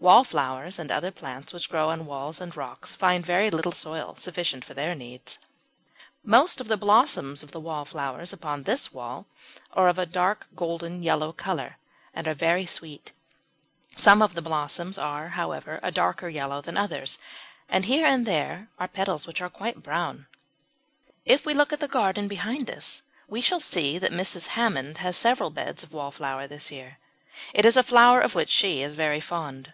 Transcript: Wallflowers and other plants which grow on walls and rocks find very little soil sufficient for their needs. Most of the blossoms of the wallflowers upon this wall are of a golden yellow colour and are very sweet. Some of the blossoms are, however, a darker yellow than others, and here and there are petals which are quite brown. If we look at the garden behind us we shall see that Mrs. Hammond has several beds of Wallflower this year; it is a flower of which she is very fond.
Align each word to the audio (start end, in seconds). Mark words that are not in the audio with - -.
Wallflowers 0.00 0.78
and 0.78 0.92
other 0.92 1.10
plants 1.10 1.52
which 1.52 1.68
grow 1.68 1.88
on 1.90 2.06
walls 2.06 2.40
and 2.40 2.56
rocks 2.56 2.94
find 2.94 3.26
very 3.26 3.50
little 3.50 3.72
soil 3.72 4.14
sufficient 4.14 4.64
for 4.64 4.72
their 4.72 4.94
needs. 4.94 5.40
Most 6.22 6.60
of 6.60 6.68
the 6.68 6.76
blossoms 6.76 7.42
of 7.42 7.50
the 7.50 7.58
wallflowers 7.58 8.32
upon 8.32 8.62
this 8.62 8.92
wall 8.92 9.26
are 9.72 9.88
of 9.88 9.98
a 9.98 10.06
golden 10.54 11.02
yellow 11.02 11.32
colour 11.32 11.78
and 12.14 12.28
are 12.28 12.34
very 12.34 12.64
sweet. 12.64 13.10
Some 13.96 14.22
of 14.22 14.34
the 14.34 14.40
blossoms 14.40 14.98
are, 14.98 15.30
however, 15.30 15.80
a 15.82 15.90
darker 15.90 16.28
yellow 16.28 16.60
than 16.60 16.78
others, 16.78 17.18
and 17.68 17.84
here 17.86 18.06
and 18.06 18.24
there 18.24 18.68
are 18.78 18.86
petals 18.88 19.26
which 19.26 19.40
are 19.42 19.50
quite 19.50 19.82
brown. 19.82 20.28
If 21.24 21.44
we 21.44 21.54
look 21.54 21.72
at 21.72 21.80
the 21.80 21.88
garden 21.88 22.28
behind 22.28 22.70
us 22.70 23.02
we 23.26 23.40
shall 23.40 23.60
see 23.60 23.98
that 23.98 24.12
Mrs. 24.12 24.46
Hammond 24.50 24.98
has 24.98 25.16
several 25.16 25.50
beds 25.50 25.82
of 25.82 25.92
Wallflower 25.92 26.46
this 26.46 26.70
year; 26.70 26.98
it 27.52 27.64
is 27.64 27.76
a 27.76 27.82
flower 27.82 28.20
of 28.20 28.36
which 28.36 28.48
she 28.50 28.80
is 28.80 28.94
very 28.94 29.20
fond. 29.20 29.72